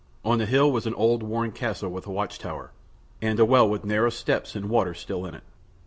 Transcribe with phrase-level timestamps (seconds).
[0.25, 2.71] On the hill was an old worn castle with a watch tower,
[3.21, 5.31] and a well with narrow steps and water in it still.